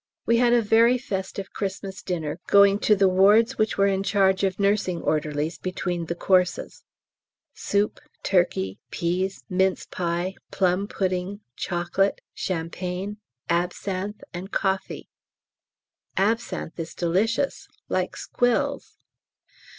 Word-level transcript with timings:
We 0.25 0.37
had 0.37 0.51
a 0.51 0.63
very 0.63 0.97
festive 0.97 1.47
Xmas 1.55 2.01
dinner, 2.01 2.39
going 2.47 2.79
to 2.79 2.95
the 2.95 3.07
wards 3.07 3.59
which 3.59 3.77
were 3.77 3.85
in 3.85 4.01
charge 4.01 4.43
of 4.43 4.59
nursing 4.59 4.99
orderlies 4.99 5.59
between 5.59 6.07
the 6.07 6.15
courses. 6.15 6.81
Soup, 7.53 7.99
turkey, 8.23 8.79
peas, 8.89 9.43
mince 9.47 9.85
pie, 9.85 10.33
plum 10.49 10.87
pudding, 10.87 11.41
chocolate, 11.55 12.19
champagne, 12.33 13.17
absinthe, 13.47 14.21
and 14.33 14.51
coffee. 14.51 15.07
Absinthe 16.17 16.79
is 16.79 16.95
delicious, 16.95 17.67
like 17.87 18.17
squills. 18.17 18.97